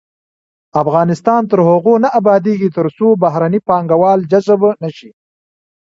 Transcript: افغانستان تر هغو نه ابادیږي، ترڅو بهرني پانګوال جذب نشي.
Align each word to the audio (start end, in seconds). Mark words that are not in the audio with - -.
افغانستان 0.81 1.41
تر 1.51 1.59
هغو 1.69 1.93
نه 2.03 2.09
ابادیږي، 2.19 2.69
ترڅو 2.77 3.07
بهرني 3.21 3.59
پانګوال 3.67 4.19
جذب 4.31 4.61
نشي. 4.83 5.09